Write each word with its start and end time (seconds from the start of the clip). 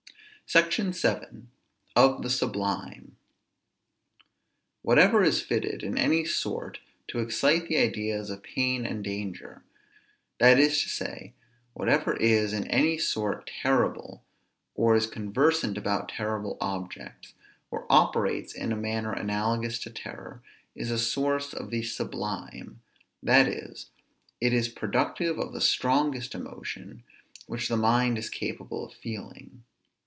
SECTION 0.47 0.91
VII. 0.91 1.43
OF 1.95 2.23
THE 2.23 2.29
SUBLIME. 2.29 3.15
Whatever 4.81 5.23
is 5.23 5.41
fitted 5.41 5.81
in 5.81 5.97
any 5.97 6.25
sort 6.25 6.81
to 7.07 7.19
excite 7.19 7.69
the 7.69 7.77
ideas 7.77 8.29
of 8.29 8.43
pain 8.43 8.85
and 8.85 9.01
danger, 9.01 9.63
that 10.39 10.59
is 10.59 10.83
to 10.83 10.89
say, 10.89 11.31
whatever 11.71 12.17
is 12.17 12.51
in 12.51 12.67
any 12.67 12.97
sort 12.97 13.47
terrible, 13.61 14.25
or 14.75 14.93
is 14.93 15.07
conversant 15.07 15.77
about 15.77 16.09
terrible 16.09 16.57
objects, 16.59 17.33
or 17.71 17.85
operates 17.89 18.53
in 18.53 18.73
a 18.73 18.75
manner 18.75 19.13
analogous 19.13 19.79
to 19.79 19.89
terror, 19.89 20.41
is 20.75 20.91
a 20.91 20.99
source 20.99 21.53
of 21.53 21.69
the 21.69 21.83
sublime; 21.83 22.81
that 23.23 23.47
is, 23.47 23.89
it 24.41 24.51
is 24.51 24.67
productive 24.67 25.39
of 25.39 25.53
the 25.53 25.61
strongest 25.61 26.35
emotion 26.35 27.03
which 27.47 27.69
the 27.69 27.77
mind 27.77 28.17
is 28.17 28.29
capable 28.29 28.85
of 28.85 28.93
feeling. 28.93 29.63